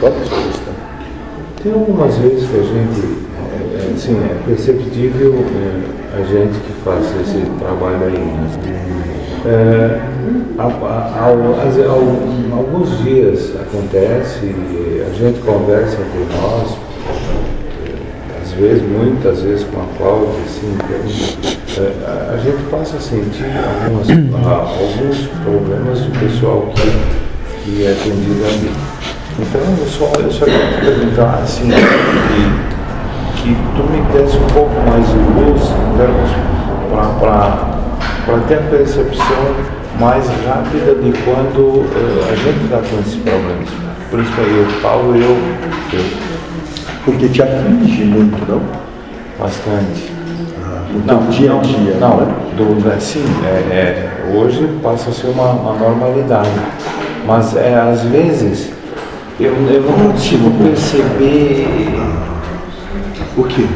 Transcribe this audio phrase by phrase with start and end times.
[0.00, 0.74] sugestão.
[1.62, 6.72] Tem algumas vezes que a gente, é, é, assim, é perceptível é, a gente que
[6.84, 8.50] faz esse trabalho aí, né?
[9.46, 10.00] É,
[12.52, 14.54] alguns dias acontece,
[15.06, 16.76] a gente conversa entre nós,
[18.42, 20.76] às vezes, muitas vezes com a Cláudia, assim,
[21.78, 23.44] é, a- a gente passa a sentir
[23.84, 24.08] algumas,
[24.46, 28.95] a- alguns problemas do pessoal que, que é atendido ali.
[29.38, 34.46] Então, eu só, eu só queria te perguntar, assim, que, que tu me desse um
[34.46, 35.62] pouco mais de luz
[38.26, 39.54] para ter a percepção
[40.00, 43.68] mais rápida de quando eh, a gente está com esses problemas.
[44.10, 45.36] Por isso que eu falo, eu,
[45.92, 46.04] eu
[47.04, 48.62] Porque te aflige muito, não?
[49.38, 50.12] bastante.
[50.92, 51.94] No teu dia a dia.
[52.00, 52.26] Não, é?
[52.56, 56.48] do, sim, é, é, hoje passa a ser uma, uma normalidade.
[57.26, 58.70] Mas é, às vezes
[59.38, 61.66] eu, eu não consigo perceber.
[63.36, 63.66] O quê?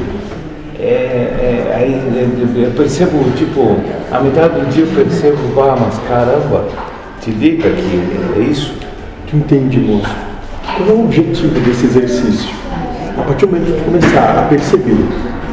[0.79, 3.77] É, é, eu- percebo, tipo,
[4.11, 6.65] a metade do dia eu percebo, ah, mas caramba,
[7.21, 8.75] te liga que é isso?
[9.29, 10.09] Tu entende, moço?
[10.77, 12.55] Qual é o objetivo desse exercício?
[13.19, 14.97] A partir do momento que tu começar a perceber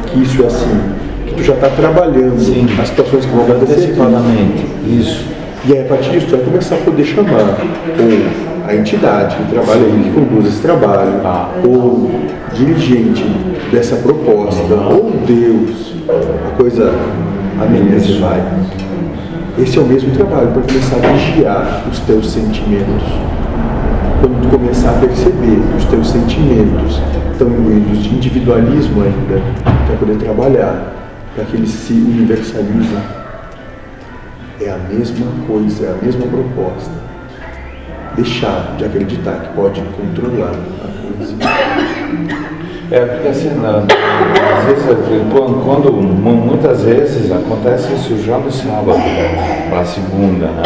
[0.06, 0.80] que isso é assim,
[1.26, 2.66] que tu já está trabalhando Sim.
[2.80, 5.26] as situações que vão acontecer, Antecipadamente, isso.
[5.66, 7.58] e aí a partir disso tu vai começar a poder chamar
[7.98, 11.48] ou a entidade que trabalha aí, que conduz esse trabalho, Ah.
[11.66, 12.10] ou
[12.52, 13.24] dirigente
[13.72, 16.92] dessa proposta, ou Deus, a coisa,
[17.96, 18.44] assim vai.
[19.58, 23.02] Esse é o mesmo trabalho para começar a vigiar os teus sentimentos.
[24.20, 27.00] Quando tu começar a perceber que os teus sentimentos
[27.32, 29.40] estão imbuídos de individualismo ainda,
[29.86, 30.92] para poder trabalhar,
[31.34, 32.98] para que eles se universalizem,
[34.60, 37.07] é a mesma coisa, é a mesma proposta.
[38.22, 41.34] Deixar de acreditar que pode controlar a coisa.
[42.90, 43.84] É porque assim, na-
[44.58, 44.84] às vezes,
[45.32, 48.98] quando, quando- mu- muitas vezes acontece isso já no sábado,
[49.70, 50.62] para segunda, né?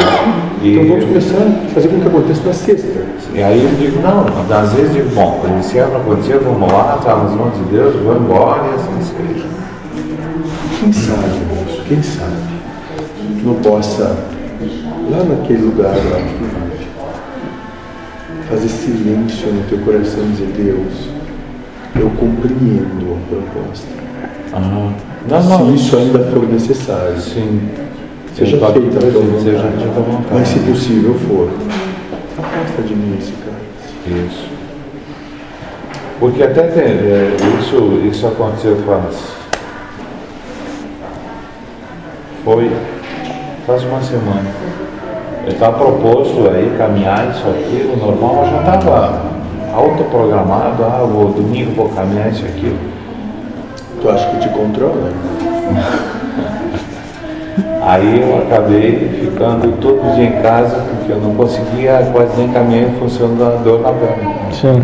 [0.63, 2.89] E, Então vamos começar a fazer com que aconteça na sexta.
[3.35, 4.25] e aí eu digo, não,
[4.57, 7.95] às vezes digo, bom, se é para acontecer, vamos lá, tá nas mãos de Deus,
[8.03, 9.47] vamos embora e assim seja.
[10.81, 12.33] Quem sabe, moço, quem sabe,
[13.45, 14.17] não possa,
[15.11, 16.72] lá naquele lugar lá
[18.53, 21.09] fazer silêncio no teu coração e dizer, Deus,
[21.97, 23.89] eu compreendo a proposta.
[24.53, 27.63] Não, Se isso ainda for necessário, sim.
[28.37, 29.83] seja feita a tua seja vontade.
[29.83, 30.27] feita a vontade.
[30.35, 31.49] Mas se possível for,
[32.39, 34.19] afasta de mim esse cara.
[34.27, 34.49] Isso.
[36.21, 39.17] Porque até tem, é, isso, isso aconteceu faz.
[42.45, 42.71] Foi
[43.67, 44.51] faz uma semana.
[45.45, 49.23] Eu estava proposto aí caminhar isso aqui, o normal, eu já estava
[49.75, 52.75] autoprogramado, ah, vou, domingo vou caminhar isso aqui.
[54.01, 55.11] Tu acha que te controla?
[57.85, 62.89] Aí eu acabei ficando todo dia em casa, porque eu não conseguia quase nem caminhar
[62.89, 64.31] em função da dor na perna.
[64.53, 64.83] Sim.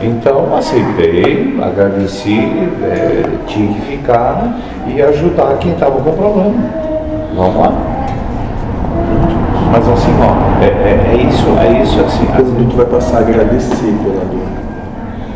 [0.00, 2.38] Então aceitei, agradeci,
[2.82, 4.54] é, tinha que ficar
[4.86, 6.54] e ajudar quem estava com problema.
[7.36, 7.93] Vamos lá.
[9.94, 12.26] Assim, ó, é, é- é isso, é isso assim.
[12.26, 14.48] às Quando tu vai passar a agradecer pela dor.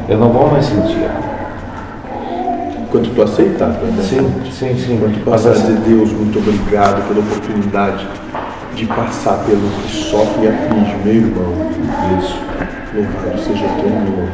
[0.08, 1.08] Eu não vou mais sentir.
[2.90, 4.02] Quando tu aceitar, né?
[4.02, 4.98] Sim, sim, sim.
[4.98, 8.06] Quando tu passar a assim, dizer, Deus, muito obrigado pela oportunidade
[8.74, 11.52] de passar pelo que sofre e aflige o meu irmão.
[12.18, 12.40] isso.
[12.94, 14.28] Louvado seja teu nome.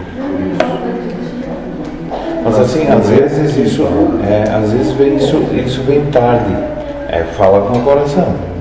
[2.45, 3.87] Mas assim, às vezes isso,
[4.23, 6.55] é, às vezes vem isso, isso vem tarde.
[7.09, 8.54] É, fala com o coração.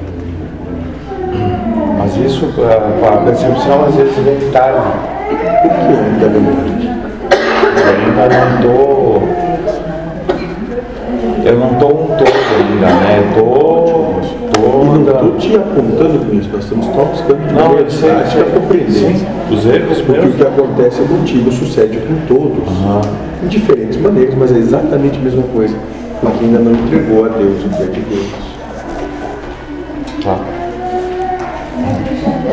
[2.15, 4.79] Mas isso, a, a percepção às vezes vem tarde.
[5.29, 6.43] Por que ainda não?
[7.79, 8.73] Eu ainda não tô.
[11.43, 13.17] Eu não tô um todo ainda, né?
[13.17, 14.21] Eu estou
[15.19, 18.43] tô te apontando com isso, nós estamos de não, eu sei, eu sei.
[18.43, 19.15] compreender.
[19.51, 20.35] Os erros Porque o meus.
[20.35, 22.63] que acontece contigo sucede com todos,
[23.43, 25.75] em diferentes maneiras, mas é exatamente a mesma coisa.
[26.21, 28.53] Porque ainda não entregou a Deus o que é de Deus.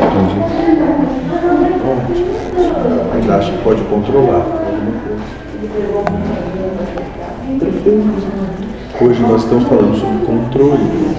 [0.01, 0.35] Entendi.
[1.83, 2.25] Pode.
[3.13, 4.45] Ainda acha que pode controlar.
[9.01, 11.11] Hoje nós estamos falando sobre controle.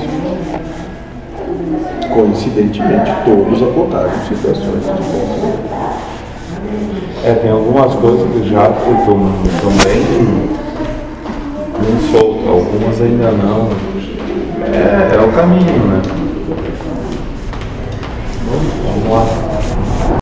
[2.13, 5.63] Coincidentemente, todos apontaram situações de controle.
[7.25, 9.17] É, tem algumas coisas que já estão
[9.85, 10.49] bem,
[11.79, 13.71] bem algumas ainda não.
[14.73, 16.03] É, é o caminho, né?
[18.45, 19.52] Vamos lá.